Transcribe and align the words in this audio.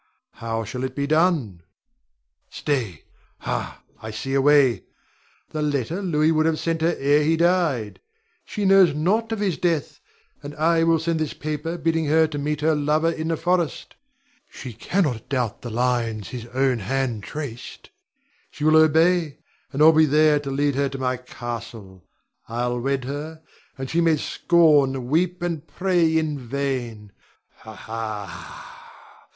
How 0.31 0.63
shall 0.63 0.83
it 0.83 0.95
be 0.95 1.05
done? 1.05 1.61
Stay! 2.49 3.03
Ha, 3.41 3.83
I 4.01 4.09
see 4.09 4.33
a 4.33 4.41
way! 4.41 4.81
the 5.51 5.61
letter 5.61 6.01
Louis 6.01 6.31
would 6.31 6.47
have 6.47 6.57
sent 6.57 6.81
her 6.81 6.95
ere 6.97 7.21
he 7.23 7.37
died. 7.37 8.01
She 8.43 8.65
knows 8.65 8.95
not 8.95 9.31
of 9.31 9.39
his 9.39 9.59
death, 9.59 9.99
and 10.41 10.55
I 10.55 10.83
will 10.85 10.97
send 10.97 11.19
this 11.19 11.35
paper 11.35 11.77
bidding 11.77 12.05
her 12.05 12.25
to 12.29 12.39
meet 12.39 12.61
her 12.61 12.73
lover 12.73 13.11
in 13.11 13.27
the 13.27 13.37
forest. 13.37 13.93
She 14.49 14.73
cannot 14.73 15.29
doubt 15.29 15.61
the 15.61 15.69
lines 15.69 16.29
his 16.29 16.47
own 16.47 16.79
hand 16.79 17.21
traced. 17.21 17.91
She 18.49 18.63
will 18.63 18.77
obey, 18.77 19.37
and 19.71 19.83
I'll 19.83 19.91
be 19.91 20.07
there 20.07 20.39
to 20.39 20.49
lead 20.49 20.73
her 20.73 20.89
to 20.89 20.97
my 20.97 21.15
castle. 21.15 22.03
I'll 22.49 22.79
wed 22.79 23.03
her, 23.05 23.43
and 23.77 23.87
she 23.87 24.01
may 24.01 24.17
scorn, 24.17 25.09
weep, 25.09 25.43
and 25.43 25.67
pray 25.67 26.17
in 26.17 26.39
vain. 26.39 27.11
Ha, 27.57 27.75
ha! 27.75 28.79